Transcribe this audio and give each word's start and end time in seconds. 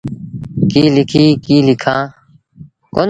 ڪيٚ 0.71 0.93
ليٚکي 0.95 1.23
ڪيٚ 1.45 1.65
لکآݩ۔ 1.67 2.05